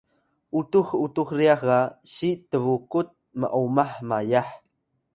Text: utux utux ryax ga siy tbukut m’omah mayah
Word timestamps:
utux 0.59 0.87
utux 1.05 1.27
ryax 1.37 1.61
ga 1.67 1.79
siy 2.13 2.33
tbukut 2.51 3.09
m’omah 3.39 3.91
mayah 4.09 4.47